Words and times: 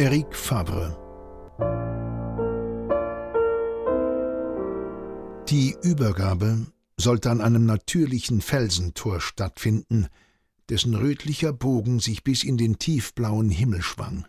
Eric 0.00 0.34
Fabre 0.34 0.96
Die 5.50 5.76
Übergabe 5.82 6.68
sollte 6.96 7.30
an 7.30 7.42
einem 7.42 7.66
natürlichen 7.66 8.40
Felsentor 8.40 9.20
stattfinden, 9.20 10.08
dessen 10.70 10.94
rötlicher 10.94 11.52
Bogen 11.52 12.00
sich 12.00 12.24
bis 12.24 12.44
in 12.44 12.56
den 12.56 12.78
tiefblauen 12.78 13.50
Himmel 13.50 13.82
schwang. 13.82 14.26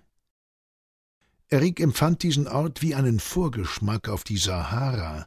Eric 1.47 1.79
empfand 1.79 2.23
diesen 2.23 2.49
Ort 2.49 2.81
wie 2.81 2.93
einen 2.93 3.21
Vorgeschmack 3.21 4.09
auf 4.09 4.25
die 4.25 4.39
Sahara, 4.39 5.25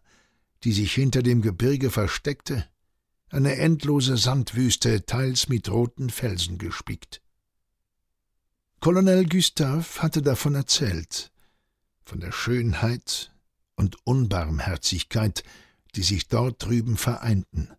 die 0.63 0.73
sich 0.73 0.93
hinter 0.93 1.23
dem 1.23 1.41
Gebirge 1.41 1.89
versteckte, 1.89 2.67
eine 3.31 3.57
endlose 3.57 4.19
Sandwüste, 4.19 5.07
teils 5.07 5.49
mit 5.49 5.71
roten 5.71 6.11
Felsen 6.11 6.59
gespickt. 6.59 7.24
Colonel 8.85 9.25
Gustave 9.25 10.03
hatte 10.03 10.21
davon 10.21 10.55
erzählt, 10.55 11.33
von 12.05 12.21
der 12.21 12.33
Schönheit 12.33 13.33
und 13.77 13.97
Unbarmherzigkeit, 14.07 15.43
die 15.95 16.03
sich 16.03 16.29
dort 16.29 16.63
drüben 16.63 16.99
vereinten. 16.99 17.71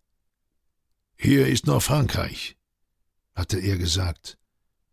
Hier 1.16 1.46
ist 1.46 1.68
noch 1.68 1.80
Frankreich, 1.80 2.56
hatte 3.36 3.60
er 3.60 3.78
gesagt. 3.78 4.36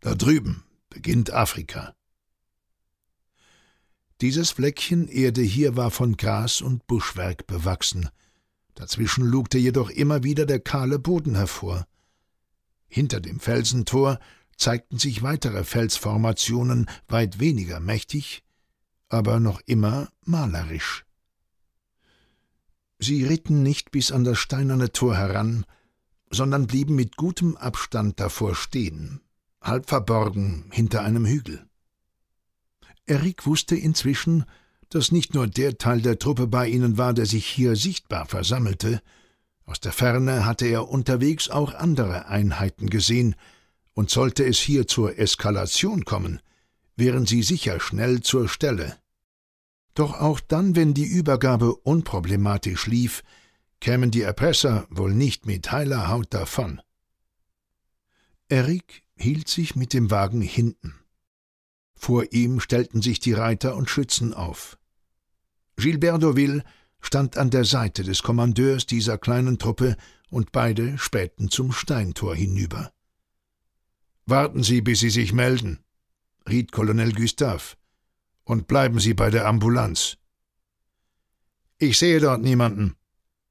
Da 0.01 0.13
drüben 0.13 0.63
beginnt 0.87 1.33
Afrika. 1.33 1.95
Dieses 4.21 4.51
Fleckchen 4.51 5.07
Erde 5.07 5.41
hier 5.41 5.75
war 5.75 5.89
von 5.89 6.15
Gras 6.15 6.61
und 6.61 6.85
Buschwerk 6.85 7.47
bewachsen. 7.47 8.07
Dazwischen 8.75 9.25
lugte 9.25 9.57
jedoch 9.57 9.89
immer 9.89 10.23
wieder 10.23 10.45
der 10.45 10.59
kahle 10.59 10.99
Boden 10.99 11.33
hervor. 11.33 11.87
Hinter 12.87 13.19
dem 13.19 13.39
Felsentor 13.39 14.19
zeigten 14.57 14.97
sich 14.97 15.23
weitere 15.23 15.63
Felsformationen, 15.63 16.89
weit 17.07 17.39
weniger 17.39 17.79
mächtig, 17.79 18.43
aber 19.09 19.39
noch 19.39 19.61
immer 19.65 20.09
malerisch. 20.25 21.05
Sie 22.99 23.23
ritten 23.25 23.63
nicht 23.63 23.91
bis 23.91 24.11
an 24.11 24.23
das 24.23 24.39
steinerne 24.39 24.91
Tor 24.91 25.15
heran, 25.15 25.65
sondern 26.29 26.67
blieben 26.67 26.95
mit 26.95 27.17
gutem 27.17 27.57
Abstand 27.57 28.19
davor 28.19 28.55
stehen, 28.55 29.21
halb 29.61 29.89
verborgen 29.89 30.69
hinter 30.71 31.01
einem 31.03 31.25
Hügel. 31.25 31.65
Erik 33.05 33.45
wusste 33.45 33.75
inzwischen, 33.75 34.45
dass 34.89 35.11
nicht 35.11 35.33
nur 35.33 35.47
der 35.47 35.77
Teil 35.77 36.01
der 36.01 36.19
Truppe 36.19 36.47
bei 36.47 36.67
ihnen 36.67 36.97
war, 36.97 37.13
der 37.13 37.25
sich 37.25 37.45
hier 37.45 37.75
sichtbar 37.75 38.25
versammelte, 38.25 39.01
aus 39.65 39.79
der 39.79 39.93
Ferne 39.93 40.45
hatte 40.45 40.65
er 40.65 40.89
unterwegs 40.89 41.49
auch 41.49 41.73
andere 41.73 42.27
Einheiten 42.27 42.89
gesehen, 42.89 43.35
und 43.93 44.09
sollte 44.09 44.43
es 44.45 44.59
hier 44.59 44.87
zur 44.87 45.17
Eskalation 45.17 46.05
kommen, 46.05 46.41
wären 46.95 47.25
sie 47.25 47.43
sicher 47.43 47.79
schnell 47.79 48.21
zur 48.21 48.49
Stelle. 48.49 48.97
Doch 49.93 50.19
auch 50.19 50.39
dann, 50.39 50.75
wenn 50.75 50.93
die 50.93 51.05
Übergabe 51.05 51.75
unproblematisch 51.75 52.87
lief, 52.87 53.23
kämen 53.79 54.11
die 54.11 54.21
Erpresser 54.21 54.87
wohl 54.89 55.13
nicht 55.13 55.45
mit 55.45 55.71
heiler 55.71 56.07
Haut 56.07 56.33
davon. 56.33 56.81
Erik 58.49 59.03
hielt 59.15 59.49
sich 59.49 59.75
mit 59.75 59.93
dem 59.93 60.09
Wagen 60.09 60.41
hinten. 60.41 60.95
Vor 61.95 62.33
ihm 62.33 62.59
stellten 62.59 63.01
sich 63.01 63.19
die 63.19 63.33
Reiter 63.33 63.75
und 63.75 63.89
Schützen 63.89 64.33
auf. 64.33 64.77
Gilbert 65.75 66.21
Deauville 66.21 66.63
stand 66.99 67.37
an 67.37 67.49
der 67.49 67.65
Seite 67.65 68.03
des 68.03 68.23
Kommandeurs 68.23 68.85
dieser 68.85 69.17
kleinen 69.17 69.59
Truppe 69.59 69.95
und 70.29 70.51
beide 70.51 70.97
spähten 70.97 71.49
zum 71.49 71.71
Steintor 71.71 72.35
hinüber. 72.35 72.91
Warten 74.25 74.63
Sie, 74.63 74.81
bis 74.81 74.99
Sie 74.99 75.09
sich 75.09 75.33
melden, 75.33 75.83
riet 76.47 76.71
Colonel 76.71 77.13
Gustave 77.13 77.75
und 78.43 78.67
bleiben 78.67 78.99
Sie 78.99 79.13
bei 79.13 79.29
der 79.29 79.47
Ambulanz. 79.47 80.17
Ich 81.77 81.97
sehe 81.97 82.19
dort 82.19 82.41
niemanden, 82.41 82.95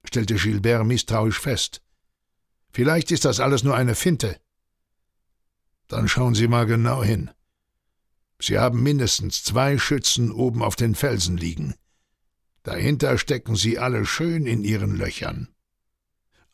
stellte 0.04 0.36
Gilbert 0.36 0.86
misstrauisch 0.86 1.38
fest. 1.38 1.82
Vielleicht 2.72 3.10
ist 3.10 3.24
das 3.24 3.40
alles 3.40 3.64
nur 3.64 3.76
eine 3.76 3.94
Finte. 3.94 4.40
Dann 5.88 6.08
schauen 6.08 6.34
Sie 6.34 6.48
mal 6.48 6.64
genau 6.64 7.02
hin. 7.02 7.30
Sie 8.40 8.58
haben 8.58 8.82
mindestens 8.82 9.44
zwei 9.44 9.78
Schützen 9.78 10.32
oben 10.32 10.62
auf 10.62 10.74
den 10.74 10.94
Felsen 10.94 11.36
liegen. 11.36 11.74
Dahinter 12.62 13.18
stecken 13.18 13.56
sie 13.56 13.78
alle 13.78 14.06
schön 14.06 14.46
in 14.46 14.64
ihren 14.64 14.96
Löchern. 14.96 15.48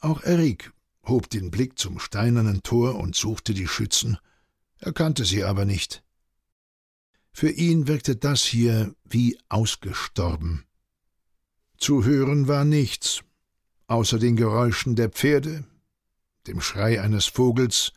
Auch 0.01 0.23
Erik 0.23 0.73
hob 1.09 1.31
den 1.31 1.51
Blick 1.51 1.79
zum 1.79 1.99
steinernen 1.99 2.63
Tor 2.63 2.97
und 2.97 3.17
suchte 3.17 3.55
die 3.55 3.67
Schützen, 3.67 4.19
erkannte 4.79 5.25
sie 5.25 5.45
aber 5.45 5.65
nicht. 5.65 6.03
Für 7.33 7.51
ihn 7.51 7.87
wirkte 7.87 8.17
das 8.17 8.45
hier 8.45 8.95
wie 9.05 9.39
ausgestorben. 9.49 10.65
Zu 11.77 12.05
hören 12.05 12.49
war 12.49 12.65
nichts, 12.65 13.23
außer 13.87 14.19
den 14.19 14.37
Geräuschen 14.37 14.97
der 14.97 15.09
Pferde, 15.09 15.65
dem 16.47 16.61
Schrei 16.61 17.01
eines 17.01 17.27
Vogels 17.27 17.93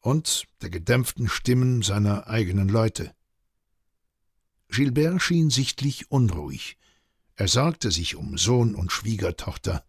und 0.00 0.46
der 0.60 0.70
gedämpften 0.70 1.28
Stimmen 1.28 1.82
seiner 1.82 2.26
eigenen 2.26 2.68
Leute. 2.68 3.14
Gilbert 4.68 5.22
schien 5.22 5.50
sichtlich 5.50 6.10
unruhig. 6.10 6.76
Er 7.34 7.48
sorgte 7.48 7.90
sich 7.90 8.16
um 8.16 8.36
Sohn 8.36 8.74
und 8.74 8.92
Schwiegertochter. 8.92 9.84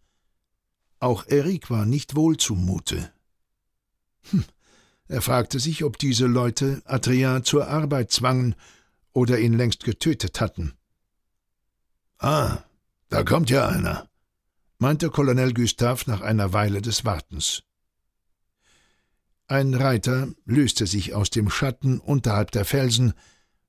Auch 1.04 1.26
Erik 1.26 1.68
war 1.68 1.84
nicht 1.84 2.14
wohl 2.16 2.38
zumute. 2.38 3.12
Hm. 4.30 4.42
Er 5.06 5.20
fragte 5.20 5.60
sich, 5.60 5.84
ob 5.84 5.98
diese 5.98 6.24
Leute 6.24 6.80
Adrien 6.86 7.44
zur 7.44 7.68
Arbeit 7.68 8.10
zwangen 8.10 8.54
oder 9.12 9.38
ihn 9.38 9.52
längst 9.52 9.84
getötet 9.84 10.40
hatten. 10.40 10.72
Ah, 12.16 12.62
da 13.10 13.22
kommt 13.22 13.50
ja 13.50 13.68
einer, 13.68 14.08
meinte 14.78 15.10
Colonel 15.10 15.52
Gustav 15.52 16.06
nach 16.06 16.22
einer 16.22 16.54
Weile 16.54 16.80
des 16.80 17.04
Wartens. 17.04 17.64
Ein 19.46 19.74
Reiter 19.74 20.28
löste 20.46 20.86
sich 20.86 21.12
aus 21.12 21.28
dem 21.28 21.50
Schatten 21.50 22.00
unterhalb 22.00 22.50
der 22.50 22.64
Felsen 22.64 23.12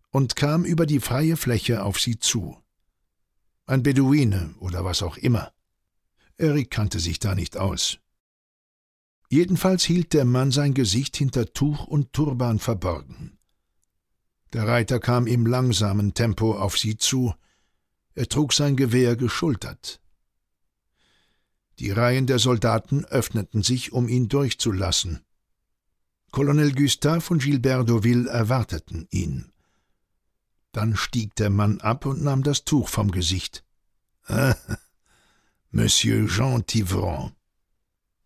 und 0.10 0.38
kam 0.38 0.64
über 0.64 0.86
die 0.86 1.02
freie 1.02 1.36
Fläche 1.36 1.84
auf 1.84 2.00
sie 2.00 2.18
zu. 2.18 2.58
Ein 3.66 3.84
Beduine 3.84 4.56
oder 4.62 4.86
was 4.86 5.04
auch 5.04 5.18
immer. 5.18 5.52
Erik 6.38 6.70
kannte 6.70 7.00
sich 7.00 7.20
da 7.20 7.36
nicht 7.36 7.58
aus. 7.58 8.00
Jedenfalls 9.30 9.84
hielt 9.84 10.14
der 10.14 10.26
Mann 10.26 10.52
sein 10.52 10.74
Gesicht 10.74 11.18
hinter 11.18 11.52
Tuch 11.54 11.88
und 11.88 12.14
Turban 12.14 12.60
verborgen. 12.60 13.38
Der 14.54 14.68
Reiter 14.68 15.00
kam 15.00 15.28
im 15.28 15.46
langsamen 15.46 16.14
Tempo 16.14 16.58
auf 16.58 16.78
sie 16.78 16.98
zu, 16.98 17.34
er 18.14 18.28
trug 18.28 18.54
sein 18.54 18.76
Gewehr 18.78 19.16
geschultert. 19.16 20.00
Die 21.80 21.92
Reihen 21.92 22.28
der 22.28 22.40
Soldaten 22.40 23.04
öffneten 23.06 23.64
sich, 23.64 23.92
um 23.92 24.08
ihn 24.08 24.30
durchzulassen. 24.30 25.26
Colonel 26.32 26.74
Gustave 26.74 27.34
und 27.34 27.44
Gilbert 27.44 27.90
Deauville 27.90 28.30
erwarteten 28.30 29.08
ihn. 29.10 29.52
Dann 30.72 30.96
stieg 30.96 31.36
der 31.36 31.50
Mann 31.50 31.82
ab 31.82 32.06
und 32.06 32.22
nahm 32.24 32.44
das 32.44 32.64
Tuch 32.64 32.88
vom 32.88 33.12
Gesicht. 33.12 33.66
Monsieur 35.78 36.26
Jean 36.30 36.66
Tivron, 36.66 37.34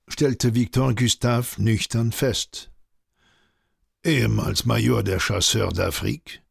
stellte 0.08 0.54
Victor 0.54 0.94
Gustave 0.94 1.48
nüchtern 1.58 2.12
fest 2.12 2.70
ehemals 4.04 4.66
Major 4.66 5.02
der 5.02 5.20
Chasseurs 5.20 5.74
d'Afrique, 5.74 6.42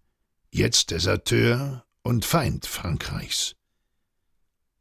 jetzt 0.51 0.91
Deserteur 0.91 1.87
und 2.03 2.25
Feind 2.25 2.67
Frankreichs. 2.67 3.55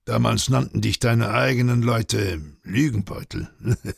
Damals 0.05 0.49
nannten 0.49 0.81
dich 0.81 0.97
deine 0.97 1.29
eigenen 1.29 1.83
Leute 1.83 2.41
Lügenbeutel. 2.63 3.51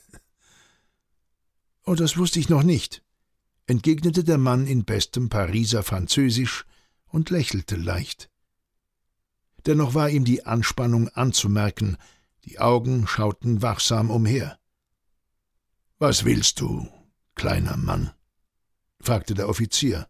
oh, 1.86 1.96
das 1.96 2.18
wusste 2.18 2.42
ich 2.42 2.50
noch 2.50 2.64
nicht, 2.64 3.02
entgegnete 3.66 4.26
der 4.26 4.38
Mann 4.38 4.68
in 4.68 4.84
bestem 4.84 5.30
Pariser 5.30 5.84
Französisch 5.84 6.66
und 7.06 7.30
lächelte 7.30 7.78
leicht. 7.78 8.30
Dennoch 9.66 9.94
war 9.94 10.10
ihm 10.10 10.26
die 10.26 10.46
Anspannung 10.46 11.10
anzumerken, 11.10 11.98
die 12.46 12.60
Augen 12.60 13.08
schauten 13.08 13.62
wachsam 13.62 14.10
umher. 14.10 14.60
Was 15.98 16.24
willst 16.24 16.60
du, 16.62 16.88
kleiner 17.36 17.78
Mann? 17.78 18.12
fragte 19.02 19.34
der 19.34 19.50
Offizier. 19.50 20.08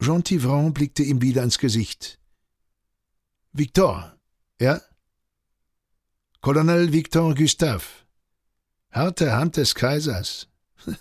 Jean 0.00 0.22
Tivron 0.22 0.72
blickte 0.72 1.02
ihm 1.02 1.20
wieder 1.22 1.42
ins 1.42 1.58
Gesicht. 1.58 2.20
Victor, 3.52 4.16
ja? 4.60 4.80
Colonel 6.40 6.92
Victor 6.92 7.34
Gustave. 7.34 7.84
Harte 8.92 9.32
Hand 9.32 9.56
des 9.56 9.74
Kaisers. 9.74 10.48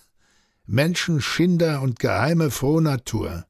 Menschenschinder 0.66 1.82
und 1.82 2.00
geheime 2.00 2.50
Frohnatur. 2.50 3.46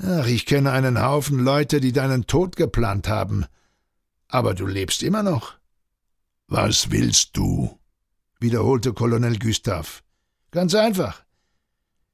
Ach, 0.00 0.26
ich 0.26 0.46
kenne 0.46 0.72
einen 0.72 1.02
Haufen 1.02 1.38
Leute, 1.38 1.80
die 1.80 1.92
deinen 1.92 2.26
Tod 2.26 2.56
geplant 2.56 3.08
haben. 3.08 3.46
Aber 4.28 4.54
du 4.54 4.66
lebst 4.66 5.02
immer 5.02 5.22
noch. 5.22 5.58
Was 6.46 6.90
willst 6.90 7.36
du? 7.36 7.78
wiederholte 8.40 8.92
Colonel 8.92 9.38
Gustave. 9.38 9.88
Ganz 10.50 10.74
einfach. 10.74 11.24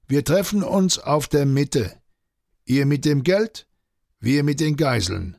Wir 0.06 0.24
treffen 0.24 0.62
uns 0.62 0.98
auf 0.98 1.28
der 1.28 1.46
Mitte. 1.46 1.94
Ihr 2.64 2.86
mit 2.86 3.04
dem 3.04 3.22
Geld, 3.22 3.66
wir 4.20 4.42
mit 4.42 4.60
den 4.60 4.76
Geiseln. 4.76 5.36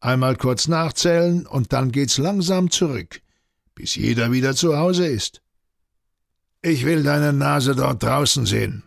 Einmal 0.00 0.36
kurz 0.36 0.68
nachzählen 0.68 1.46
und 1.46 1.72
dann 1.72 1.90
geht's 1.90 2.18
langsam 2.18 2.70
zurück, 2.70 3.20
bis 3.74 3.96
jeder 3.96 4.30
wieder 4.30 4.54
zu 4.54 4.76
Hause 4.76 5.06
ist. 5.06 5.42
Ich 6.62 6.84
will 6.84 7.02
deine 7.02 7.32
Nase 7.32 7.74
dort 7.74 8.02
draußen 8.02 8.46
sehen, 8.46 8.84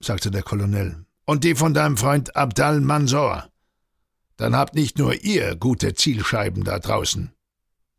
sagte 0.00 0.30
der 0.30 0.42
Colonel, 0.42 1.05
und 1.26 1.44
die 1.44 1.54
von 1.54 1.74
deinem 1.74 1.98
Freund 1.98 2.34
Abdal 2.34 2.80
Mansor. 2.80 3.50
Dann 4.36 4.56
habt 4.56 4.74
nicht 4.74 4.96
nur 4.96 5.14
ihr 5.24 5.56
gute 5.56 5.94
Zielscheiben 5.94 6.64
da 6.64 6.78
draußen. 6.78 7.32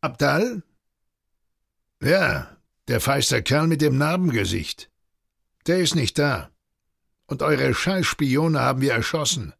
Abdal? 0.02 0.64
Ja, 2.02 2.58
der 2.88 3.02
feister 3.02 3.42
Kerl 3.42 3.68
mit 3.68 3.82
dem 3.82 3.98
Narbengesicht. 3.98 4.90
Der 5.68 5.80
ist 5.80 5.96
nicht 5.96 6.18
da. 6.18 6.50
Und 7.26 7.42
eure 7.42 7.74
Scheißspione 7.74 8.60
haben 8.60 8.82
wir 8.82 8.94
erschossen. 8.94 9.54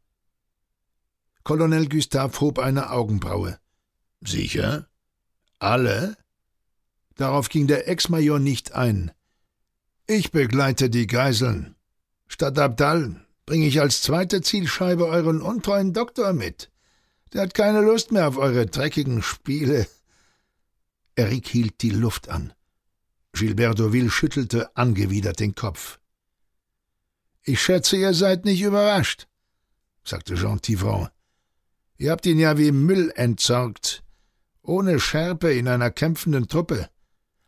Colonel 1.44 1.90
Gustave 1.90 2.40
hob 2.40 2.60
eine 2.60 2.92
Augenbraue. 2.92 3.60
Sicher? 4.22 4.88
Alle? 5.60 6.16
Darauf 7.16 7.50
ging 7.50 7.68
der 7.68 7.88
Ex-Major 7.90 8.40
nicht 8.40 8.74
ein. 8.74 9.12
Ich 10.06 10.32
begleite 10.32 10.90
die 10.90 11.08
Geiseln. 11.08 11.76
Statt 12.28 12.60
Abdal 12.60 13.27
bringe 13.48 13.66
ich 13.66 13.80
als 13.82 14.04
zweite 14.04 14.42
Zielscheibe 14.42 15.08
euren 15.08 15.42
untreuen 15.42 15.94
Doktor 15.94 16.34
mit. 16.34 16.70
Der 17.34 17.42
hat 17.42 17.56
keine 17.56 17.82
Lust 17.82 18.12
mehr 18.12 18.28
auf 18.28 18.38
eure 18.38 18.68
dreckigen 18.68 19.24
Spiele. 19.24 19.88
Eric 21.16 21.48
hielt 21.48 21.82
die 21.82 21.90
Luft 21.90 22.30
an. 22.30 22.54
Gilbert 23.32 23.80
Deauville 23.80 24.12
schüttelte 24.12 24.76
angewidert 24.76 25.40
den 25.40 25.56
Kopf. 25.56 26.00
Ich 27.44 27.62
schätze, 27.62 27.96
ihr 27.96 28.14
seid 28.14 28.44
nicht 28.44 28.62
überrascht, 28.62 29.28
sagte 30.04 30.36
Jean 30.36 30.62
Tivron. 30.62 31.08
Ihr 31.96 32.12
habt 32.12 32.26
ihn 32.26 32.40
ja 32.40 32.58
wie 32.58 32.72
Müll 32.72 33.14
entsorgt. 33.16 34.04
Ohne 34.62 35.00
Schärpe 35.00 35.54
in 35.54 35.70
einer 35.70 35.90
kämpfenden 35.90 36.50
Truppe. 36.50 36.90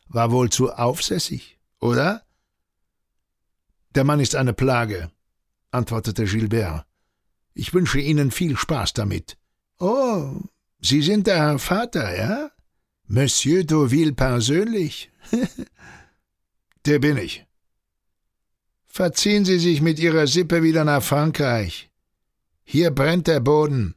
War 0.07 0.31
wohl 0.31 0.49
zu 0.49 0.71
aufsässig, 0.71 1.59
oder? 1.79 2.23
Der 3.95 4.05
Mann 4.05 4.21
ist 4.21 4.35
eine 4.35 4.53
Plage, 4.53 5.11
antwortete 5.71 6.25
Gilbert. 6.25 6.85
Ich 7.53 7.73
wünsche 7.73 7.99
Ihnen 7.99 8.31
viel 8.31 8.57
Spaß 8.57 8.93
damit. 8.93 9.37
Oh, 9.79 10.41
Sie 10.81 11.01
sind 11.01 11.27
der 11.27 11.37
Herr 11.37 11.59
Vater, 11.59 12.17
ja? 12.17 12.51
Monsieur 13.07 13.63
Deauville 13.63 14.13
persönlich? 14.13 15.11
der 16.85 16.99
bin 16.99 17.17
ich. 17.17 17.45
Verziehen 18.85 19.45
Sie 19.45 19.59
sich 19.59 19.81
mit 19.81 19.99
Ihrer 19.99 20.27
Sippe 20.27 20.63
wieder 20.63 20.83
nach 20.83 21.03
Frankreich. 21.03 21.89
Hier 22.63 22.91
brennt 22.91 23.27
der 23.27 23.39
Boden. 23.39 23.95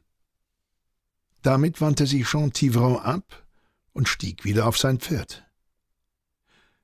Damit 1.41 1.81
wandte 1.81 2.07
sich 2.07 2.25
Jean 2.25 2.53
Tivron 2.53 2.97
ab 2.97 3.43
und 3.91 4.07
stieg 4.07 4.45
wieder 4.45 4.65
auf 4.67 4.77
sein 4.77 4.99
Pferd. 4.99 5.45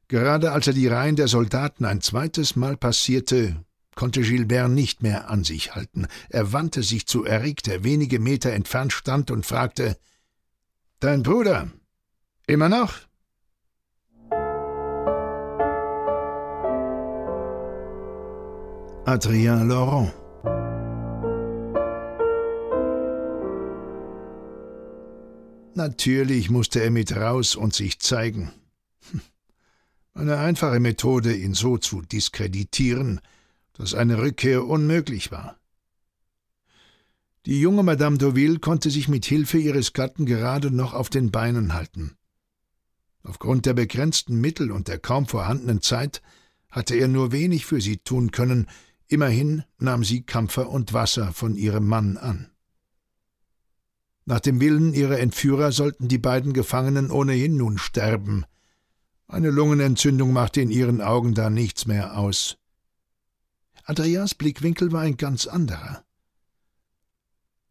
Gerade 0.07 0.51
als 0.51 0.67
er 0.67 0.73
die 0.73 0.87
Reihen 0.87 1.15
der 1.15 1.27
Soldaten 1.27 1.85
ein 1.85 2.01
zweites 2.01 2.55
Mal 2.55 2.77
passierte, 2.77 3.63
konnte 3.99 4.21
Gilbert 4.21 4.69
nicht 4.69 5.03
mehr 5.03 5.29
an 5.29 5.43
sich 5.43 5.75
halten. 5.75 6.07
Er 6.29 6.53
wandte 6.53 6.83
sich 6.83 7.05
zu 7.05 7.25
Eric, 7.25 7.63
der 7.63 7.83
wenige 7.83 8.17
Meter 8.19 8.53
entfernt 8.53 8.93
stand, 8.93 9.29
und 9.29 9.45
fragte 9.45 9.97
Dein 11.01 11.21
Bruder. 11.21 11.69
Immer 12.47 12.69
noch? 12.69 12.93
Adrien 19.03 19.67
Laurent 19.67 20.13
Natürlich 25.75 26.49
musste 26.49 26.81
er 26.81 26.91
mit 26.91 27.13
raus 27.13 27.57
und 27.57 27.75
sich 27.75 27.99
zeigen. 27.99 28.53
Hm. 29.11 29.19
Eine 30.13 30.37
einfache 30.37 30.79
Methode, 30.79 31.33
ihn 31.33 31.53
so 31.53 31.77
zu 31.77 32.01
diskreditieren, 32.01 33.19
dass 33.79 33.93
eine 33.93 34.21
Rückkehr 34.21 34.67
unmöglich 34.67 35.31
war. 35.31 35.57
Die 37.45 37.61
junge 37.61 37.81
Madame 37.81 38.17
Deauville 38.17 38.59
konnte 38.59 38.91
sich 38.91 39.07
mit 39.07 39.25
Hilfe 39.25 39.57
ihres 39.57 39.93
Gatten 39.93 40.25
gerade 40.25 40.69
noch 40.69 40.93
auf 40.93 41.09
den 41.09 41.31
Beinen 41.31 41.73
halten. 41.73 42.17
Aufgrund 43.23 43.65
der 43.65 43.73
begrenzten 43.73 44.39
Mittel 44.39 44.71
und 44.71 44.89
der 44.89 44.99
kaum 44.99 45.27
vorhandenen 45.27 45.81
Zeit 45.81 46.21
hatte 46.69 46.95
er 46.95 47.07
nur 47.07 47.31
wenig 47.31 47.65
für 47.65 47.79
sie 47.79 47.97
tun 47.97 48.31
können, 48.31 48.67
immerhin 49.07 49.63
nahm 49.77 50.03
sie 50.03 50.23
Kampfer 50.23 50.69
und 50.69 50.91
Wasser 50.91 51.31
von 51.31 51.55
ihrem 51.55 51.87
Mann 51.87 52.17
an. 52.17 52.51
Nach 54.25 54.41
dem 54.41 54.59
Willen 54.59 54.93
ihrer 54.93 55.19
Entführer 55.19 55.71
sollten 55.71 56.09
die 56.09 56.19
beiden 56.19 56.51
Gefangenen 56.51 57.11
ohnehin 57.11 57.55
nun 57.55 57.77
sterben. 57.77 58.43
Eine 59.29 59.51
Lungenentzündung 59.51 60.33
machte 60.33 60.59
in 60.59 60.69
ihren 60.69 60.99
Augen 60.99 61.33
da 61.33 61.49
nichts 61.49 61.87
mehr 61.87 62.17
aus. 62.17 62.58
Andreas 63.89 64.35
Blickwinkel 64.35 64.91
war 64.91 65.01
ein 65.01 65.17
ganz 65.17 65.47
anderer. 65.47 66.05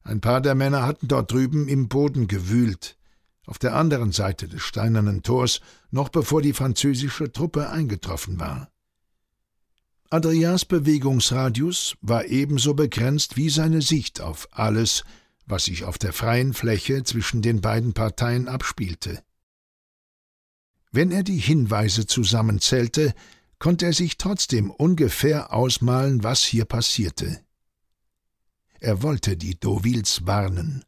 Ein 0.02 0.20
paar 0.20 0.40
der 0.40 0.56
Männer 0.56 0.84
hatten 0.84 1.06
dort 1.06 1.30
drüben 1.30 1.68
im 1.68 1.88
Boden 1.88 2.26
gewühlt, 2.26 2.98
auf 3.46 3.60
der 3.60 3.76
anderen 3.76 4.10
Seite 4.10 4.48
des 4.48 4.62
steinernen 4.62 5.22
Tors, 5.22 5.60
noch 5.92 6.08
bevor 6.08 6.42
die 6.42 6.54
französische 6.54 7.30
Truppe 7.30 7.70
eingetroffen 7.70 8.40
war. 8.40 8.68
Adrias 10.10 10.64
Bewegungsradius 10.64 11.96
war 12.00 12.24
ebenso 12.24 12.74
begrenzt 12.74 13.36
wie 13.36 13.48
seine 13.48 13.80
Sicht 13.80 14.20
auf 14.20 14.48
alles, 14.50 15.04
was 15.46 15.66
sich 15.66 15.84
auf 15.84 15.98
der 15.98 16.12
freien 16.12 16.52
Fläche 16.52 17.04
zwischen 17.04 17.42
den 17.42 17.60
beiden 17.60 17.92
Parteien 17.92 18.48
abspielte. 18.48 19.22
Wenn 20.90 21.12
er 21.12 21.22
die 21.22 21.38
Hinweise 21.38 22.06
zusammenzählte, 22.06 23.14
konnte 23.58 23.86
er 23.86 23.92
sich 23.92 24.18
trotzdem 24.18 24.70
ungefähr 24.70 25.52
ausmalen, 25.52 26.22
was 26.22 26.44
hier 26.44 26.64
passierte. 26.64 27.40
Er 28.80 29.02
wollte 29.02 29.36
die 29.36 29.58
Deauvilles 29.58 30.26
warnen, 30.26 30.84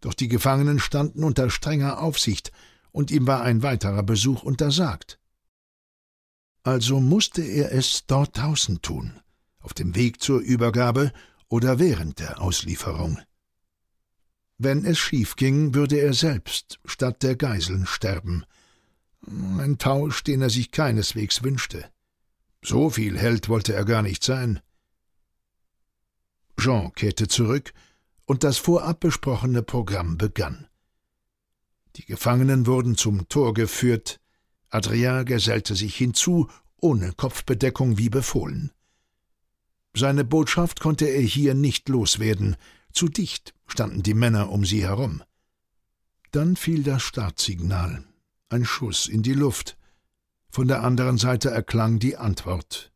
doch 0.00 0.14
die 0.14 0.28
Gefangenen 0.28 0.78
standen 0.78 1.24
unter 1.24 1.50
strenger 1.50 2.00
Aufsicht, 2.00 2.52
und 2.90 3.10
ihm 3.10 3.26
war 3.26 3.42
ein 3.42 3.62
weiterer 3.62 4.02
Besuch 4.02 4.42
untersagt. 4.42 5.18
Also 6.62 7.00
musste 7.00 7.42
er 7.42 7.72
es 7.72 8.06
dort 8.06 8.36
draußen 8.36 8.80
tun, 8.82 9.20
auf 9.60 9.74
dem 9.74 9.94
Weg 9.94 10.22
zur 10.22 10.40
Übergabe 10.40 11.12
oder 11.48 11.78
während 11.78 12.18
der 12.18 12.40
Auslieferung. 12.40 13.18
Wenn 14.56 14.84
es 14.84 14.98
schief 14.98 15.36
ging, 15.36 15.74
würde 15.74 15.98
er 15.98 16.14
selbst 16.14 16.80
statt 16.84 17.22
der 17.22 17.36
Geiseln 17.36 17.86
sterben. 17.86 18.44
Ein 19.26 19.78
Tausch, 19.78 20.24
den 20.24 20.42
er 20.42 20.50
sich 20.50 20.72
keineswegs 20.72 21.42
wünschte. 21.42 21.88
So 22.62 22.90
viel 22.90 23.18
Held 23.18 23.48
wollte 23.48 23.72
er 23.74 23.84
gar 23.84 24.02
nicht 24.02 24.24
sein. 24.24 24.60
Jean 26.58 26.92
kehrte 26.92 27.28
zurück, 27.28 27.72
und 28.24 28.44
das 28.44 28.58
vorab 28.58 29.00
besprochene 29.00 29.62
Programm 29.62 30.18
begann. 30.18 30.66
Die 31.96 32.04
Gefangenen 32.04 32.66
wurden 32.66 32.96
zum 32.96 33.28
Tor 33.28 33.54
geführt, 33.54 34.20
Adrien 34.68 35.24
gesellte 35.24 35.74
sich 35.74 35.96
hinzu, 35.96 36.50
ohne 36.80 37.12
Kopfbedeckung 37.12 37.96
wie 37.96 38.10
befohlen. 38.10 38.72
Seine 39.94 40.24
Botschaft 40.24 40.80
konnte 40.80 41.06
er 41.06 41.22
hier 41.22 41.54
nicht 41.54 41.88
loswerden, 41.88 42.56
zu 42.92 43.08
dicht 43.08 43.54
standen 43.66 44.02
die 44.02 44.14
Männer 44.14 44.50
um 44.50 44.64
sie 44.64 44.82
herum. 44.82 45.22
Dann 46.32 46.56
fiel 46.56 46.82
das 46.82 47.02
Startsignal, 47.02 48.04
ein 48.50 48.64
Schuss 48.64 49.08
in 49.08 49.22
die 49.22 49.34
Luft. 49.34 49.77
Von 50.50 50.68
der 50.68 50.82
anderen 50.82 51.18
Seite 51.18 51.50
erklang 51.50 51.98
die 51.98 52.16
Antwort. 52.16 52.92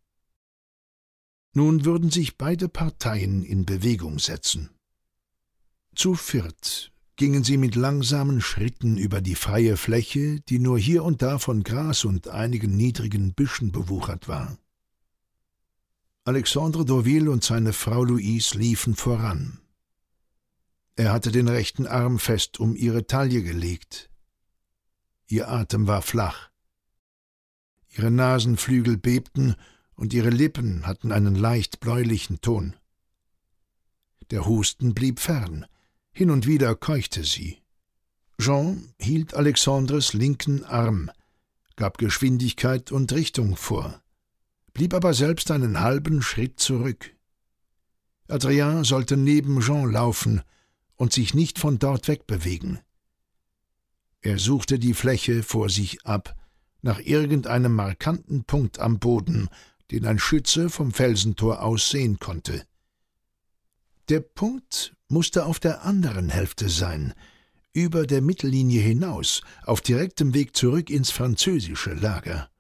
Nun 1.54 1.85
würden 1.85 2.11
sich 2.11 2.38
beide 2.38 2.68
Parteien 2.68 3.42
in 3.42 3.66
Bewegung 3.66 4.18
setzen. 4.18 4.71
Zu 5.94 6.14
viert 6.14 6.92
gingen 7.16 7.44
sie 7.44 7.59
mit 7.59 7.75
langsamen 7.75 8.40
Schritten 8.40 8.97
über 8.97 9.21
die 9.21 9.35
freie 9.35 9.76
Fläche, 9.76 10.40
die 10.40 10.59
nur 10.59 10.78
hier 10.78 11.04
und 11.04 11.23
da 11.23 11.38
von 11.38 11.62
Gras 11.62 12.04
und 12.04 12.28
einigen 12.28 12.76
niedrigen 12.76 13.35
Büschen 13.35 13.71
bewuchert 13.71 14.28
war. 14.28 14.56
Alexandre 16.25 16.85
Deauville 16.85 17.30
und 17.30 17.44
seine 17.44 17.73
Frau 17.73 18.04
Louise 18.04 18.56
liefen 18.56 18.94
voran. 18.94 19.61
Er 20.94 21.12
hatte 21.12 21.32
den 21.32 21.49
rechten 21.49 21.87
Arm 21.87 22.18
fest 22.18 22.61
um 22.61 22.76
ihre 22.76 23.06
Taille 23.06 23.42
gelegt. 23.42 24.09
Ihr 25.26 25.49
Atem 25.49 25.87
war 25.87 26.02
flach. 26.02 26.51
Ihre 27.96 28.11
Nasenflügel 28.11 28.96
bebten 28.96 29.54
und 29.94 30.14
ihre 30.14 30.30
Lippen 30.30 30.87
hatten 30.87 31.12
einen 31.12 31.34
leicht 31.34 31.80
bläulichen 31.80 32.40
Ton. 32.40 32.75
Der 34.30 34.46
Husten 34.46 34.94
blieb 34.94 35.20
fern, 35.20 35.66
hin 36.12 36.30
und 36.30 36.46
wieder 36.46 36.75
keuchte 36.75 37.22
sie. 37.22 37.58
Jean 38.38 38.94
hielt 38.99 39.34
Alexandres 39.34 40.14
linken 40.14 40.64
Arm, 40.64 41.11
gab 41.76 41.99
Geschwindigkeit 41.99 42.90
und 42.92 43.12
Richtung 43.12 43.56
vor, 43.56 44.02
blieb 44.72 44.94
aber 44.94 45.12
selbst 45.12 45.50
einen 45.50 45.80
halben 45.80 46.22
Schritt 46.22 46.58
zurück. 46.58 47.14
Adrien 48.28 48.84
sollte 48.84 49.18
neben 49.18 49.61
Jean 49.61 49.90
laufen 49.90 50.42
und 50.96 51.12
sich 51.12 51.34
nicht 51.34 51.58
von 51.58 51.78
dort 51.78 52.08
wegbewegen. 52.08 52.80
Er 54.22 54.38
suchte 54.38 54.78
die 54.78 54.94
Fläche 54.94 55.42
vor 55.42 55.68
sich 55.68 56.06
ab, 56.06 56.34
nach 56.82 56.98
irgendeinem 56.98 57.74
markanten 57.74 58.44
Punkt 58.44 58.78
am 58.78 58.98
Boden, 58.98 59.48
den 59.90 60.06
ein 60.06 60.18
Schütze 60.18 60.68
vom 60.68 60.92
Felsentor 60.92 61.62
aus 61.62 61.90
sehen 61.90 62.18
konnte. 62.18 62.66
Der 64.08 64.20
Punkt 64.20 64.96
musste 65.08 65.46
auf 65.46 65.60
der 65.60 65.84
anderen 65.84 66.28
Hälfte 66.28 66.68
sein, 66.68 67.14
über 67.72 68.06
der 68.06 68.20
Mittellinie 68.20 68.80
hinaus, 68.80 69.42
auf 69.64 69.80
direktem 69.80 70.34
Weg 70.34 70.56
zurück 70.56 70.90
ins 70.90 71.10
französische 71.10 71.94
Lager. 71.94 72.50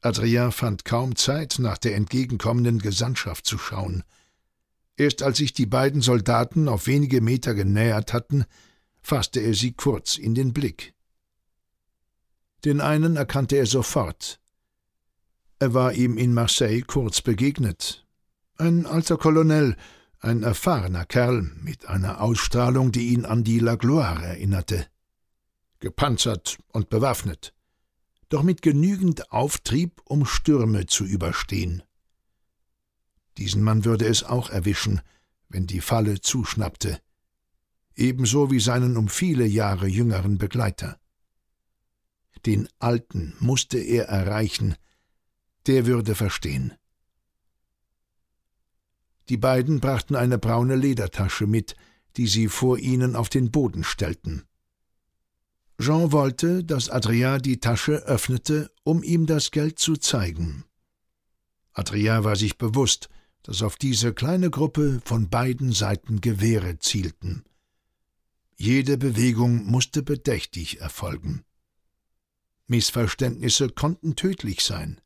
Adrien 0.00 0.52
fand 0.52 0.84
kaum 0.84 1.16
Zeit, 1.16 1.56
nach 1.58 1.76
der 1.76 1.96
entgegenkommenden 1.96 2.78
Gesandtschaft 2.78 3.44
zu 3.46 3.58
schauen. 3.58 4.04
Erst 4.96 5.22
als 5.22 5.38
sich 5.38 5.52
die 5.52 5.66
beiden 5.66 6.00
Soldaten 6.00 6.68
auf 6.68 6.86
wenige 6.86 7.20
Meter 7.20 7.54
genähert 7.54 8.12
hatten, 8.12 8.44
fasste 9.02 9.40
er 9.40 9.54
sie 9.54 9.72
kurz 9.72 10.16
in 10.16 10.34
den 10.34 10.52
Blick. 10.52 10.94
Den 12.64 12.80
einen 12.80 13.16
erkannte 13.16 13.56
er 13.56 13.66
sofort. 13.66 14.40
Er 15.60 15.74
war 15.74 15.92
ihm 15.92 16.18
in 16.18 16.34
Marseille 16.34 16.82
kurz 16.82 17.20
begegnet. 17.20 18.06
Ein 18.56 18.86
alter 18.86 19.16
Kolonel, 19.16 19.76
ein 20.20 20.42
erfahrener 20.42 21.04
Kerl 21.04 21.42
mit 21.42 21.86
einer 21.86 22.20
Ausstrahlung, 22.20 22.90
die 22.92 23.08
ihn 23.08 23.24
an 23.24 23.44
die 23.44 23.60
La 23.60 23.76
Gloire 23.76 24.24
erinnerte. 24.24 24.86
Gepanzert 25.80 26.58
und 26.72 26.90
bewaffnet, 26.90 27.54
doch 28.28 28.42
mit 28.42 28.62
genügend 28.62 29.30
Auftrieb, 29.30 30.00
um 30.04 30.26
Stürme 30.26 30.86
zu 30.86 31.04
überstehen. 31.04 31.82
Diesen 33.36 33.62
Mann 33.62 33.84
würde 33.84 34.06
es 34.06 34.24
auch 34.24 34.50
erwischen, 34.50 35.00
wenn 35.48 35.68
die 35.68 35.80
Falle 35.80 36.20
zuschnappte, 36.20 37.00
ebenso 37.94 38.50
wie 38.50 38.60
seinen 38.60 38.96
um 38.96 39.08
viele 39.08 39.46
Jahre 39.46 39.86
jüngeren 39.86 40.38
Begleiter. 40.38 40.98
Den 42.46 42.68
Alten 42.78 43.34
musste 43.40 43.78
er 43.78 44.04
erreichen, 44.04 44.76
der 45.66 45.86
würde 45.86 46.14
verstehen. 46.14 46.72
Die 49.28 49.36
beiden 49.36 49.80
brachten 49.80 50.16
eine 50.16 50.38
braune 50.38 50.76
Ledertasche 50.76 51.46
mit, 51.46 51.76
die 52.16 52.26
sie 52.26 52.48
vor 52.48 52.78
ihnen 52.78 53.16
auf 53.16 53.28
den 53.28 53.50
Boden 53.50 53.84
stellten. 53.84 54.44
Jean 55.80 56.10
wollte, 56.10 56.64
dass 56.64 56.88
Adrien 56.88 57.40
die 57.40 57.60
Tasche 57.60 58.04
öffnete, 58.04 58.70
um 58.82 59.02
ihm 59.02 59.26
das 59.26 59.50
Geld 59.50 59.78
zu 59.78 59.96
zeigen. 59.96 60.64
Adrien 61.72 62.24
war 62.24 62.34
sich 62.34 62.58
bewusst, 62.58 63.08
dass 63.44 63.62
auf 63.62 63.76
diese 63.76 64.12
kleine 64.12 64.50
Gruppe 64.50 65.00
von 65.04 65.28
beiden 65.28 65.72
Seiten 65.72 66.20
Gewehre 66.20 66.78
zielten. 66.80 67.44
Jede 68.56 68.98
Bewegung 68.98 69.66
musste 69.66 70.02
bedächtig 70.02 70.80
erfolgen. 70.80 71.44
Missverständnisse 72.68 73.70
konnten 73.70 74.14
tödlich 74.14 74.62
sein. 74.62 75.00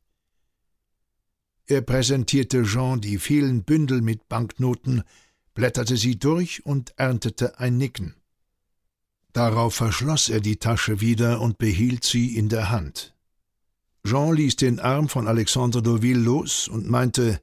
Er 1.65 1.81
präsentierte 1.81 2.63
Jean 2.63 3.01
die 3.01 3.17
vielen 3.17 3.63
Bündel 3.63 4.01
mit 4.01 4.27
Banknoten, 4.27 5.03
blätterte 5.53 5.97
sie 5.97 6.19
durch 6.19 6.65
und 6.65 6.93
erntete 6.97 7.59
ein 7.59 7.77
Nicken. 7.77 8.15
Darauf 9.31 9.73
verschloss 9.73 10.29
er 10.29 10.41
die 10.41 10.57
Tasche 10.57 11.01
wieder 11.01 11.41
und 11.41 11.57
behielt 11.57 12.03
sie 12.03 12.35
in 12.37 12.49
der 12.49 12.69
Hand. 12.69 13.15
Jean 14.05 14.35
ließ 14.35 14.57
den 14.57 14.79
Arm 14.79 15.07
von 15.07 15.27
Alexandre 15.27 15.81
Deauville 15.81 16.19
los 16.19 16.67
und 16.67 16.89
meinte 16.89 17.41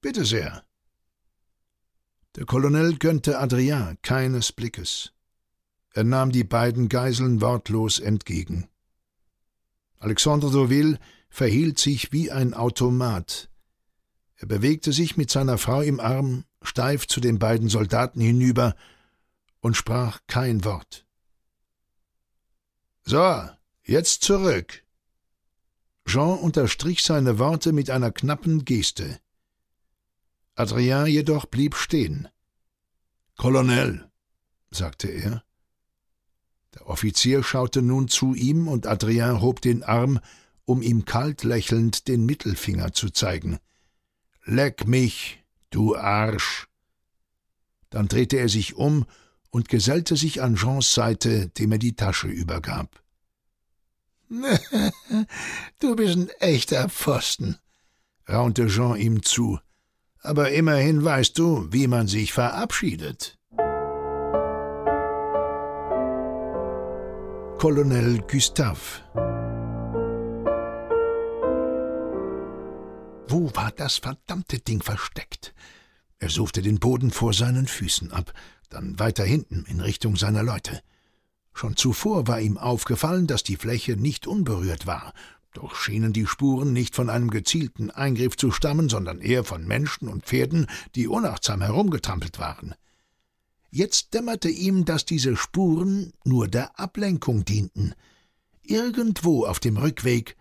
Bitte 0.00 0.26
sehr. 0.26 0.62
Der 2.36 2.44
Colonel 2.44 2.98
gönnte 2.98 3.38
Adrien 3.38 3.96
keines 4.02 4.52
Blickes. 4.52 5.12
Er 5.92 6.04
nahm 6.04 6.30
die 6.30 6.44
beiden 6.44 6.88
Geiseln 6.88 7.40
wortlos 7.40 8.00
entgegen. 8.00 8.68
Alexandre 10.04 10.50
Deauville 10.50 10.98
verhielt 11.30 11.78
sich 11.78 12.12
wie 12.12 12.30
ein 12.30 12.52
Automat, 12.52 13.48
er 14.36 14.46
bewegte 14.46 14.92
sich 14.92 15.16
mit 15.16 15.30
seiner 15.30 15.56
Frau 15.56 15.80
im 15.80 16.00
Arm 16.00 16.44
steif 16.60 17.06
zu 17.06 17.20
den 17.20 17.38
beiden 17.38 17.70
Soldaten 17.70 18.20
hinüber 18.20 18.76
und 19.60 19.74
sprach 19.74 20.20
kein 20.26 20.64
Wort. 20.66 21.06
So, 23.04 23.48
jetzt 23.84 24.22
zurück. 24.22 24.84
Jean 26.06 26.38
unterstrich 26.38 27.02
seine 27.02 27.38
Worte 27.38 27.72
mit 27.72 27.88
einer 27.88 28.12
knappen 28.12 28.66
Geste. 28.66 29.18
Adrien 30.54 31.06
jedoch 31.06 31.46
blieb 31.46 31.74
stehen. 31.74 32.28
Colonel, 33.38 34.10
sagte 34.70 35.08
er. 35.08 35.42
Der 36.74 36.88
Offizier 36.88 37.42
schaute 37.42 37.82
nun 37.82 38.08
zu 38.08 38.34
ihm, 38.34 38.68
und 38.68 38.86
Adrien 38.86 39.40
hob 39.40 39.60
den 39.60 39.82
Arm, 39.82 40.20
um 40.64 40.82
ihm 40.82 41.04
kalt 41.04 41.44
lächelnd 41.44 42.08
den 42.08 42.26
Mittelfinger 42.26 42.92
zu 42.92 43.10
zeigen. 43.10 43.58
Leck 44.44 44.86
mich, 44.86 45.42
du 45.70 45.96
Arsch! 45.96 46.66
Dann 47.90 48.08
drehte 48.08 48.36
er 48.38 48.48
sich 48.48 48.74
um 48.74 49.06
und 49.50 49.68
gesellte 49.68 50.16
sich 50.16 50.42
an 50.42 50.56
Jeans 50.56 50.94
Seite, 50.94 51.48
dem 51.50 51.72
er 51.72 51.78
die 51.78 51.94
Tasche 51.94 52.26
übergab. 52.26 53.02
du 55.80 55.94
bist 55.94 56.16
ein 56.16 56.28
echter 56.40 56.88
Pfosten, 56.88 57.56
raunte 58.28 58.66
Jean 58.66 58.96
ihm 58.96 59.22
zu. 59.22 59.60
Aber 60.20 60.50
immerhin 60.50 61.04
weißt 61.04 61.38
du, 61.38 61.68
wie 61.70 61.86
man 61.86 62.08
sich 62.08 62.32
verabschiedet. 62.32 63.38
Colonel 67.64 68.20
Gustave 68.30 68.76
Wo 73.26 73.50
war 73.54 73.72
das 73.74 73.96
verdammte 73.96 74.58
Ding 74.58 74.82
versteckt? 74.82 75.54
Er 76.18 76.28
suchte 76.28 76.60
den 76.60 76.78
Boden 76.78 77.10
vor 77.10 77.32
seinen 77.32 77.66
Füßen 77.66 78.12
ab, 78.12 78.34
dann 78.68 78.98
weiter 78.98 79.24
hinten 79.24 79.64
in 79.66 79.80
Richtung 79.80 80.16
seiner 80.16 80.42
Leute. 80.42 80.82
Schon 81.54 81.74
zuvor 81.74 82.28
war 82.28 82.38
ihm 82.38 82.58
aufgefallen, 82.58 83.26
dass 83.26 83.44
die 83.44 83.56
Fläche 83.56 83.96
nicht 83.96 84.26
unberührt 84.26 84.86
war, 84.86 85.14
doch 85.54 85.74
schienen 85.74 86.12
die 86.12 86.26
Spuren 86.26 86.74
nicht 86.74 86.94
von 86.94 87.08
einem 87.08 87.30
gezielten 87.30 87.90
Eingriff 87.90 88.36
zu 88.36 88.50
stammen, 88.50 88.90
sondern 88.90 89.22
eher 89.22 89.42
von 89.42 89.66
Menschen 89.66 90.08
und 90.08 90.26
Pferden, 90.26 90.66
die 90.96 91.08
unachtsam 91.08 91.62
herumgetrampelt 91.62 92.38
waren. 92.38 92.74
Jetzt 93.74 94.14
dämmerte 94.14 94.48
ihm, 94.48 94.84
dass 94.84 95.04
diese 95.04 95.36
Spuren 95.36 96.12
nur 96.22 96.46
der 96.46 96.78
Ablenkung 96.78 97.44
dienten. 97.44 97.96
Irgendwo 98.62 99.46
auf 99.46 99.58
dem 99.58 99.76
Rückweg 99.76 100.36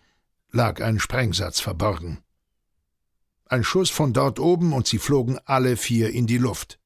lag 0.52 0.84
ein 0.84 1.00
Sprengsatz 1.00 1.60
verborgen. 1.60 2.20
Ein 3.48 3.64
Schuss 3.64 3.90
von 3.90 4.14
dort 4.14 4.40
oben 4.40 4.72
und 4.72 4.86
sie 4.86 5.00
flogen 5.00 5.40
alle 5.46 5.78
vier 5.78 6.12
in 6.12 6.28
die 6.28 6.38
Luft. 6.38 6.78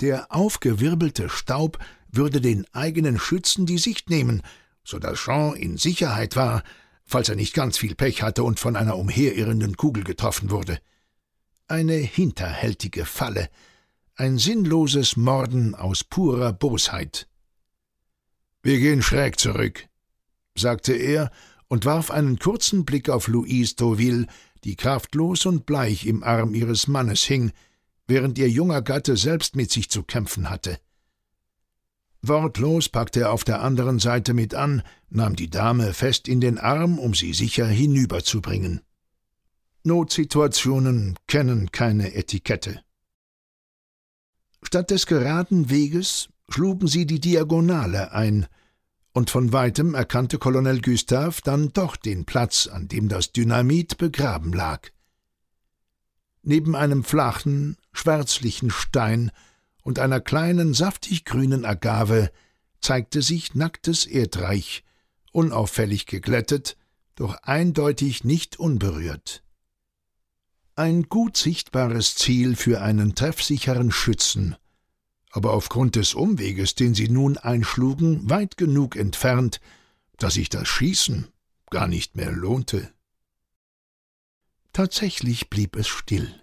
Der 0.00 0.34
aufgewirbelte 0.34 1.28
Staub 1.28 1.78
würde 2.10 2.40
den 2.40 2.64
eigenen 2.72 3.18
Schützen 3.18 3.66
die 3.66 3.76
Sicht 3.76 4.08
nehmen, 4.08 4.40
so 4.82 4.98
dass 4.98 5.18
Jean 5.18 5.54
in 5.56 5.76
Sicherheit 5.76 6.36
war, 6.36 6.62
falls 7.04 7.28
er 7.28 7.36
nicht 7.36 7.52
ganz 7.52 7.76
viel 7.76 7.94
Pech 7.94 8.22
hatte 8.22 8.44
und 8.44 8.60
von 8.60 8.76
einer 8.76 8.96
umherirrenden 8.96 9.76
Kugel 9.76 10.04
getroffen 10.04 10.50
wurde. 10.50 10.78
Eine 11.68 11.96
hinterhältige 11.96 13.04
Falle, 13.04 13.50
ein 14.16 14.38
sinnloses 14.38 15.16
Morden 15.16 15.74
aus 15.74 16.04
purer 16.04 16.52
Bosheit. 16.52 17.26
Wir 18.62 18.78
gehen 18.78 19.02
schräg 19.02 19.40
zurück, 19.40 19.88
sagte 20.56 20.92
er 20.92 21.32
und 21.66 21.84
warf 21.84 22.12
einen 22.12 22.38
kurzen 22.38 22.84
Blick 22.84 23.08
auf 23.08 23.26
Louise 23.26 23.74
Deauville, 23.74 24.26
die 24.62 24.76
kraftlos 24.76 25.46
und 25.46 25.66
bleich 25.66 26.06
im 26.06 26.22
Arm 26.22 26.54
ihres 26.54 26.86
Mannes 26.86 27.24
hing, 27.24 27.50
während 28.06 28.38
ihr 28.38 28.48
junger 28.48 28.82
Gatte 28.82 29.16
selbst 29.16 29.56
mit 29.56 29.72
sich 29.72 29.90
zu 29.90 30.04
kämpfen 30.04 30.48
hatte. 30.48 30.78
Wortlos 32.22 32.88
packte 32.88 33.20
er 33.20 33.32
auf 33.32 33.42
der 33.42 33.62
anderen 33.62 33.98
Seite 33.98 34.32
mit 34.32 34.54
an, 34.54 34.82
nahm 35.10 35.34
die 35.34 35.50
Dame 35.50 35.92
fest 35.92 36.28
in 36.28 36.40
den 36.40 36.58
Arm, 36.58 37.00
um 37.00 37.14
sie 37.14 37.34
sicher 37.34 37.66
hinüberzubringen. 37.66 38.80
Notsituationen 39.82 41.18
kennen 41.26 41.72
keine 41.72 42.14
Etikette. 42.14 42.83
Statt 44.64 44.90
des 44.90 45.06
geraden 45.06 45.70
Weges 45.70 46.28
schlugen 46.48 46.88
sie 46.88 47.06
die 47.06 47.20
Diagonale 47.20 48.12
ein, 48.12 48.46
und 49.12 49.30
von 49.30 49.52
weitem 49.52 49.94
erkannte 49.94 50.38
Colonel 50.38 50.80
Gustave 50.80 51.40
dann 51.44 51.72
doch 51.72 51.94
den 51.94 52.24
Platz, 52.24 52.66
an 52.66 52.88
dem 52.88 53.08
das 53.08 53.30
Dynamit 53.30 53.96
begraben 53.96 54.52
lag. 54.52 54.90
Neben 56.42 56.74
einem 56.74 57.04
flachen, 57.04 57.76
schwärzlichen 57.92 58.70
Stein 58.70 59.30
und 59.84 60.00
einer 60.00 60.20
kleinen, 60.20 60.74
saftig 60.74 61.24
grünen 61.24 61.64
Agave 61.64 62.32
zeigte 62.80 63.22
sich 63.22 63.54
nacktes 63.54 64.04
Erdreich, 64.04 64.82
unauffällig 65.30 66.06
geglättet, 66.06 66.76
doch 67.14 67.36
eindeutig 67.44 68.24
nicht 68.24 68.58
unberührt. 68.58 69.43
Ein 70.76 71.04
gut 71.04 71.36
sichtbares 71.36 72.16
Ziel 72.16 72.56
für 72.56 72.80
einen 72.80 73.14
treffsicheren 73.14 73.92
Schützen, 73.92 74.56
aber 75.30 75.52
aufgrund 75.52 75.94
des 75.94 76.14
Umweges, 76.14 76.74
den 76.74 76.94
sie 76.94 77.08
nun 77.08 77.38
einschlugen, 77.38 78.28
weit 78.28 78.56
genug 78.56 78.96
entfernt, 78.96 79.60
dass 80.16 80.34
sich 80.34 80.48
das 80.48 80.66
Schießen 80.66 81.28
gar 81.70 81.86
nicht 81.86 82.16
mehr 82.16 82.32
lohnte. 82.32 82.92
Tatsächlich 84.72 85.48
blieb 85.48 85.76
es 85.76 85.86
still. 85.86 86.40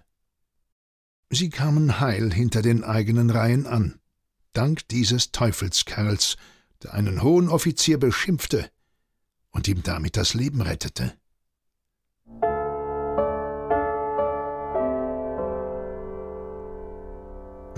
Sie 1.28 1.50
kamen 1.50 2.00
heil 2.00 2.32
hinter 2.32 2.62
den 2.62 2.84
eigenen 2.84 3.28
Reihen 3.28 3.66
an, 3.66 4.00
dank 4.54 4.88
dieses 4.88 5.32
Teufelskerls, 5.32 6.36
der 6.82 6.94
einen 6.94 7.22
hohen 7.22 7.50
Offizier 7.50 7.98
beschimpfte 7.98 8.70
und 9.50 9.68
ihm 9.68 9.82
damit 9.82 10.16
das 10.16 10.32
Leben 10.32 10.62
rettete. 10.62 11.12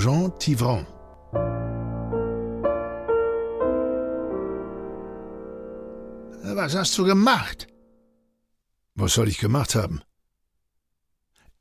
Jean 0.05 0.39
Tivron 0.39 0.87
Was 6.43 6.75
hast 6.77 6.99
du 6.99 7.05
gemacht? 7.07 7.69
Was 8.95 9.15
soll 9.15 9.29
ich 9.29 9.39
gemacht 9.39 9.75
haben? 9.75 10.03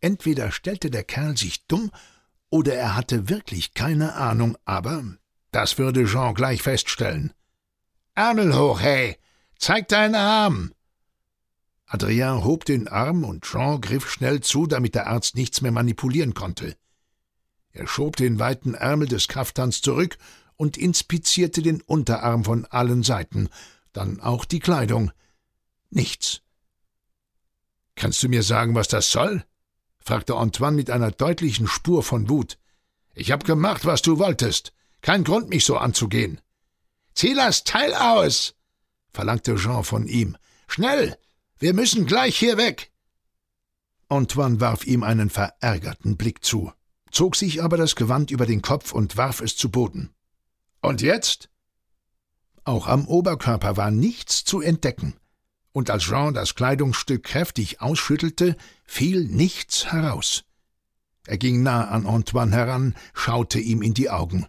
Entweder 0.02 0.52
stellte 0.52 0.92
der 0.92 1.06
Kerl 1.06 1.38
sich 1.38 1.68
dumm, 1.68 1.90
oder 2.50 2.74
er 2.74 2.98
hatte 2.98 3.30
wirklich 3.30 3.76
keine 3.76 4.16
Ahnung, 4.16 4.58
aber 4.66 5.06
das 5.52 5.78
würde 5.78 6.04
Jean 6.04 6.34
gleich 6.34 6.62
feststellen. 6.62 7.32
Ärmel 8.14 8.58
hoch, 8.58 8.82
hey! 8.82 9.16
Zeig 9.58 9.88
deinen 9.88 10.16
Arm! 10.16 10.74
Adrien 11.86 12.44
hob 12.44 12.66
den 12.66 12.90
Arm 12.90 13.24
und 13.24 13.46
Jean 13.46 13.80
griff 13.80 14.12
schnell 14.12 14.42
zu, 14.42 14.68
damit 14.68 14.96
der 14.96 15.08
Arzt 15.08 15.36
nichts 15.36 15.62
mehr 15.62 15.72
manipulieren 15.72 16.34
konnte. 16.34 16.76
Er 17.74 17.88
schob 17.88 18.16
den 18.16 18.40
weiten 18.40 18.76
Ärmel 18.76 19.08
des 19.08 19.28
Kaftans 19.28 19.82
zurück 19.82 20.18
und 20.56 20.78
inspizierte 20.78 21.62
den 21.62 21.82
Unterarm 21.82 22.46
von 22.46 22.66
allen 22.66 23.04
Seiten, 23.04 23.50
dann 23.92 24.22
auch 24.22 24.46
die 24.46 24.60
Kleidung. 24.60 25.12
Nichts. 25.90 26.42
Kannst 27.96 28.22
du 28.24 28.30
mir 28.30 28.44
sagen, 28.44 28.76
was 28.76 28.88
das 28.88 29.12
soll? 29.12 29.44
fragte 30.00 30.36
Antoine 30.36 30.76
mit 30.76 30.90
einer 30.90 31.12
deutlichen 31.12 31.68
Spur 31.68 32.04
von 32.04 32.30
Wut. 32.30 32.58
Ich 33.14 33.32
hab 33.32 33.44
gemacht, 33.44 33.86
was 33.86 34.02
du 34.02 34.20
wolltest. 34.20 34.74
Kein 35.02 35.24
Grund, 35.24 35.50
mich 35.50 35.66
so 35.66 35.78
anzugehen. 35.78 36.42
Zieh 37.14 37.36
das 37.36 37.64
Teil 37.64 37.94
aus, 37.94 38.56
verlangte 39.14 39.56
Jean 39.56 39.84
von 39.84 40.08
ihm. 40.08 40.38
Schnell! 40.68 41.18
Wir 41.60 41.74
müssen 41.74 42.06
gleich 42.06 42.38
hier 42.38 42.58
weg! 42.58 42.92
Antoine 44.10 44.60
warf 44.60 44.86
ihm 44.86 45.04
einen 45.04 45.30
verärgerten 45.30 46.18
Blick 46.18 46.44
zu, 46.44 46.72
zog 47.14 47.36
sich 47.38 47.64
aber 47.64 47.78
das 47.78 47.96
Gewand 47.96 48.32
über 48.32 48.46
den 48.46 48.62
Kopf 48.62 48.92
und 48.92 49.16
warf 49.16 49.40
es 49.40 49.56
zu 49.56 49.70
Boden. 49.70 50.14
Und 50.82 51.02
jetzt? 51.02 51.50
Auch 52.66 52.88
am 52.88 53.08
Oberkörper 53.08 53.78
war 53.78 53.92
nichts 53.92 54.44
zu 54.44 54.60
entdecken 54.60 55.16
und 55.74 55.90
als 55.90 56.04
Jean 56.04 56.34
das 56.34 56.56
Kleidungsstück 56.56 57.24
kräftig 57.24 57.82
ausschüttelte, 57.82 58.56
fiel 58.86 59.26
nichts 59.26 59.92
heraus. 59.92 60.46
Er 61.26 61.38
ging 61.38 61.64
nah 61.64 61.88
an 61.88 62.06
Antoine 62.06 62.56
heran, 62.56 62.96
schaute 63.14 63.60
ihm 63.60 63.82
in 63.82 63.94
die 63.94 64.10
Augen. 64.10 64.46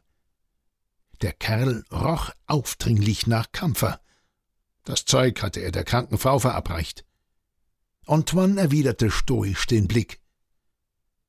Der 1.23 1.33
Kerl 1.33 1.85
roch 1.91 2.31
aufdringlich 2.47 3.27
nach 3.27 3.51
Kampfer. 3.53 4.01
Das 4.85 5.07
Zeug 5.07 5.43
hatte 5.43 5.61
er 5.61 5.73
der 5.73 5.85
kranken 5.85 6.19
Frau 6.19 6.39
verabreicht. 6.39 7.07
Antoine 8.07 8.61
erwiderte 8.61 9.11
stoisch 9.11 9.67
den 9.67 9.89
Blick. 9.89 10.21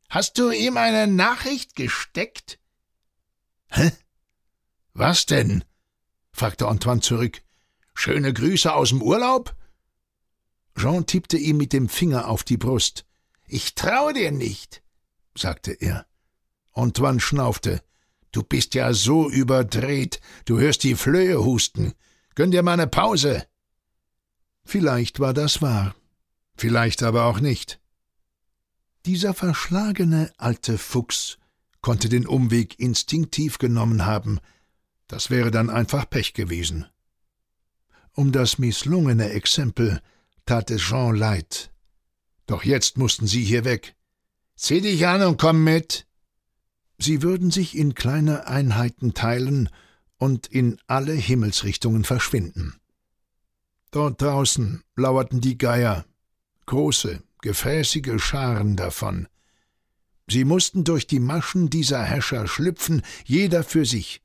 Hast 0.10 0.38
du 0.38 0.52
ihm 0.52 0.78
eine 0.78 1.08
Nachricht 1.08 1.76
gesteckt? 1.76 2.60
Hä? 3.70 3.92
Was 4.94 5.26
denn? 5.26 5.64
fragte 6.32 6.68
Antoine 6.68 7.02
zurück. 7.02 7.42
Schöne 7.94 8.34
Grüße 8.34 8.74
aus 8.74 8.90
dem 8.90 9.02
Urlaub? 9.02 9.56
Jean 10.78 11.06
tippte 11.06 11.38
ihm 11.38 11.58
mit 11.58 11.74
dem 11.74 11.90
Finger 11.90 12.28
auf 12.28 12.44
die 12.44 12.58
Brust. 12.58 13.06
Ich 13.48 13.76
traue 13.76 14.14
dir 14.14 14.32
nicht, 14.32 14.84
sagte 15.38 15.72
er. 15.72 16.06
Antoine 16.74 17.20
schnaufte. 17.20 17.82
Du 18.32 18.44
bist 18.44 18.74
ja 18.74 18.94
so 18.94 19.30
überdreht, 19.30 20.20
du 20.44 20.60
hörst 20.60 20.84
die 20.84 20.96
Flöhe 20.96 21.44
husten. 21.44 21.94
Gönn 22.36 22.52
dir 22.52 22.64
mal 22.64 22.74
eine 22.74 22.88
Pause. 22.88 23.48
Vielleicht 24.66 25.22
war 25.22 25.34
das 25.34 25.62
wahr, 25.62 25.96
vielleicht 26.58 27.02
aber 27.02 27.26
auch 27.26 27.40
nicht. 27.40 27.80
Dieser 29.06 29.36
verschlagene 29.36 30.32
alte 30.38 30.80
Fuchs 30.80 31.38
konnte 31.82 32.10
den 32.10 32.26
Umweg 32.26 32.80
instinktiv 32.80 33.60
genommen 33.60 34.08
haben, 34.08 34.40
das 35.08 35.30
wäre 35.30 35.52
dann 35.52 35.70
einfach 35.70 36.10
Pech 36.10 36.34
gewesen. 36.34 36.88
Um 38.14 38.32
das 38.32 38.58
misslungene 38.58 39.30
Exempel 39.30 40.02
tat 40.48 40.72
es 40.72 40.82
Jean 40.82 41.16
leid. 41.16 41.72
Doch 42.48 42.64
jetzt 42.64 42.98
mussten 42.98 43.28
sie 43.28 43.44
hier 43.44 43.64
weg. 43.64 43.96
Zieh 44.56 44.82
dich 44.82 45.06
an 45.06 45.22
und 45.22 45.40
komm 45.40 45.64
mit. 45.64 46.08
Sie 46.98 47.22
würden 47.22 47.52
sich 47.52 47.78
in 47.78 47.94
kleine 47.94 48.48
Einheiten 48.48 49.14
teilen 49.14 49.70
und 50.18 50.48
in 50.48 50.80
alle 50.88 51.14
Himmelsrichtungen 51.14 52.06
verschwinden. 52.06 52.80
Dort 53.92 54.22
draußen 54.22 54.84
lauerten 54.96 55.42
die 55.42 55.58
Geier, 55.58 56.06
große, 56.66 57.22
gefräßige 57.46 58.20
Scharen 58.20 58.76
davon. 58.76 59.28
Sie 60.28 60.46
mussten 60.46 60.84
durch 60.84 61.06
die 61.06 61.20
Maschen 61.20 61.70
dieser 61.70 62.04
Häscher 62.04 62.48
schlüpfen, 62.48 63.04
jeder 63.24 63.64
für 63.64 63.86
sich, 63.86 64.24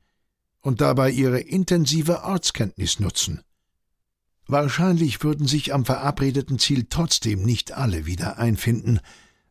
und 0.62 0.80
dabei 0.80 1.11
ihre 1.11 1.38
intensive 1.38 2.22
Ortskenntnis 2.22 2.98
nutzen. 2.98 3.42
Wahrscheinlich 4.46 5.22
würden 5.22 5.46
sich 5.46 5.74
am 5.74 5.85
verabredeten 5.85 6.59
Ziel 6.59 6.87
trotzdem 6.88 7.42
nicht 7.42 7.72
alle 7.72 8.06
wieder 8.06 8.38
einfinden, 8.38 9.00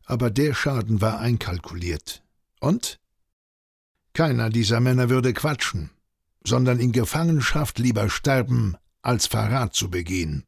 aber 0.04 0.30
der 0.30 0.52
Schaden 0.52 1.00
war 1.00 1.20
einkalkuliert. 1.20 2.24
Und? 2.58 2.98
Keiner 4.14 4.50
dieser 4.50 4.80
Männer 4.80 5.10
würde 5.10 5.32
quatschen, 5.32 5.90
sondern 6.44 6.80
in 6.80 6.90
Gefangenschaft 6.90 7.78
lieber 7.78 8.10
sterben, 8.10 8.76
als 9.00 9.28
Verrat 9.28 9.74
zu 9.74 9.90
begehen. 9.90 10.44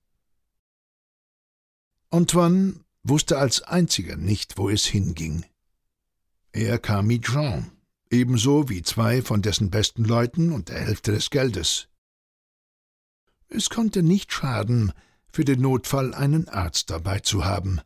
Antoine 2.10 2.74
wusste 3.04 3.38
als 3.38 3.62
einziger 3.62 4.16
nicht, 4.16 4.58
wo 4.58 4.68
es 4.68 4.84
hinging. 4.84 5.44
Er 6.52 6.78
kam 6.78 7.06
mit 7.06 7.24
Jean, 7.24 7.70
ebenso 8.10 8.68
wie 8.68 8.82
zwei 8.82 9.22
von 9.22 9.42
dessen 9.42 9.70
besten 9.70 10.04
Leuten 10.04 10.52
und 10.52 10.68
der 10.68 10.80
Hälfte 10.80 11.12
des 11.12 11.30
Geldes. 11.30 11.88
Es 13.48 13.70
konnte 13.70 14.02
nicht 14.02 14.32
schaden, 14.32 14.92
für 15.32 15.44
den 15.44 15.60
Notfall 15.60 16.14
einen 16.14 16.48
Arzt 16.48 16.90
dabei 16.90 17.20
zu 17.20 17.44
haben. 17.44 17.80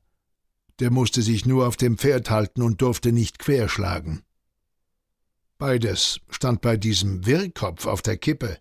Der 0.81 0.90
musste 0.90 1.22
sich 1.22 1.46
nur 1.46 1.66
auf 1.66 1.76
dem 1.76 1.96
Pferd 1.96 2.29
halten 2.31 2.62
und 2.62 2.83
durfte 2.83 3.12
nicht 3.12 3.38
querschlagen. 3.38 4.22
Beides 5.59 6.20
stand 6.29 6.61
bei 6.61 6.76
diesem 6.76 7.24
Wirrkopf 7.24 7.87
auf 7.87 8.02
der 8.02 8.18
Kippe. 8.18 8.59